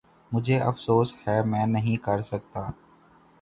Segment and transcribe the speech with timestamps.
[0.31, 2.69] مجھے افسوس ہے میں نہیں کر سکتا۔